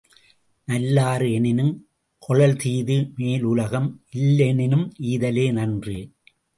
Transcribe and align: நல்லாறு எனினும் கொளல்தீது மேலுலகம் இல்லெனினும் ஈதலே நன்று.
நல்லாறு 0.67 1.33
எனினும் 1.33 1.87
கொளல்தீது 2.29 2.97
மேலுலகம் 3.15 4.01
இல்லெனினும் 4.15 4.87
ஈதலே 4.99 5.51
நன்று. 5.51 5.97